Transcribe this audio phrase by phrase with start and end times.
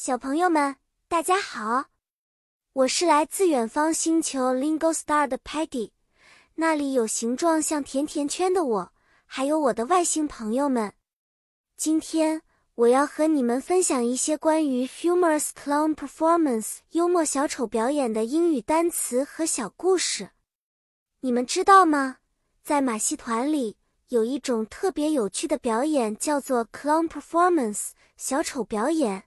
[0.00, 0.76] 小朋友们，
[1.08, 1.86] 大家好！
[2.72, 5.90] 我是来自远方星球 Lingo Star 的 Patty，
[6.54, 8.92] 那里有形状像甜甜圈的我，
[9.26, 10.92] 还有我的外星朋友们。
[11.76, 12.42] 今天
[12.76, 20.30] 我要和你们分享一些关于 humorous clown performance 幽默小丑表演的英语单词和小故事。
[21.22, 22.18] 你们知道吗？
[22.62, 23.76] 在马戏团里
[24.10, 29.24] 有一种特别有趣的表演，叫做 clown performance 小丑表演。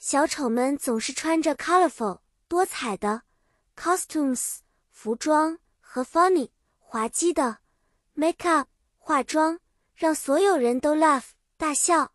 [0.00, 3.24] 小丑们总是穿着 colorful 多彩的
[3.76, 6.48] costumes 服装和 funny
[6.78, 7.58] 滑稽的
[8.16, 8.64] makeup
[8.96, 9.60] 化妆，
[9.94, 11.24] 让所有人都 laugh
[11.58, 12.12] 大笑。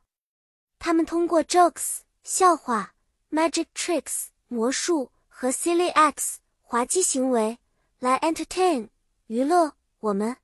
[0.80, 2.95] 他们通过 jokes 笑话、
[3.30, 7.59] magic tricks 魔术和 silly acts 滑稽行为
[8.00, 8.90] 来 entertain
[9.28, 10.36] 娱乐我们。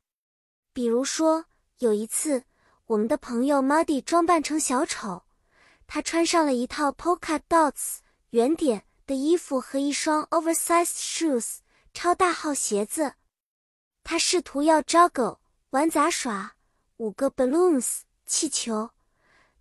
[0.74, 1.46] 比如说，
[1.80, 2.44] 有一次，
[2.86, 5.24] 我们的朋友 Muddy 装扮成小丑。
[5.94, 7.98] 他穿上了一套 polka dots
[8.30, 11.58] 圆点的衣服和一双 oversized shoes
[11.94, 13.16] 超大号鞋子。
[14.02, 15.40] 他试图要 juggle
[15.72, 16.56] 玩杂耍
[16.96, 18.92] 五个 balloons 气球，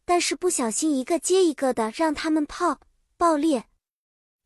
[0.04, 2.78] 但是不小心一个接一个的让他们 pop
[3.16, 3.64] 爆裂。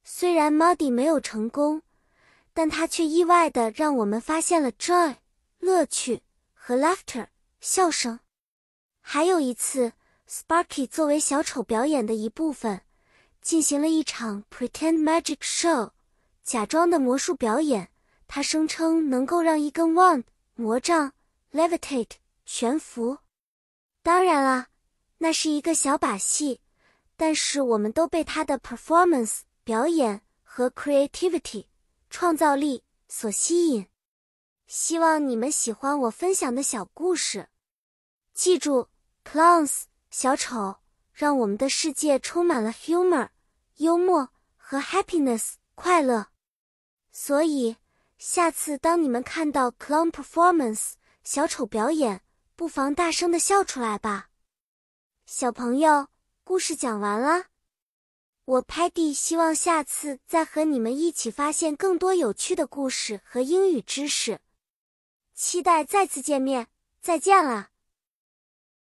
[0.02, 1.82] 虽然 Muddy 没有成功，
[2.54, 5.16] 但他却意外的让我们发现了 joy
[5.58, 6.22] 乐趣
[6.54, 7.26] 和 laughter
[7.60, 8.20] 笑声。
[9.02, 9.92] 还有一次。
[10.28, 12.80] Sparky 作为小丑表演的一部分，
[13.40, 15.90] 进行了一场 pretend magic show
[16.42, 17.90] 假装的魔术表演。
[18.26, 21.12] 他声称能够让一根 wand 魔杖
[21.52, 22.12] levitate
[22.46, 23.18] 悬浮。
[24.02, 24.68] 当然啦，
[25.18, 26.60] 那是一个小把戏，
[27.16, 31.66] 但是我们都被他的 performance 表演和 creativity
[32.08, 33.86] 创造力所吸引。
[34.66, 37.50] 希望你们喜欢我分享的小故事。
[38.32, 38.88] 记住
[39.22, 39.82] ，clowns。
[40.16, 40.76] 小丑
[41.12, 43.30] 让我们的世界充满了 humor
[43.78, 46.28] 幽默和 happiness 快乐，
[47.10, 47.78] 所以
[48.16, 50.92] 下次当你们看到 clown performance
[51.24, 52.22] 小丑表演，
[52.54, 54.28] 不妨大声的笑出来吧。
[55.26, 56.06] 小朋友，
[56.44, 57.46] 故事讲完了，
[58.44, 64.40] 我 Patty 希望下次再和你们一起发现更多有趣的故事和英语知识，
[65.34, 66.68] 期待再次见面，
[67.00, 67.70] 再见了。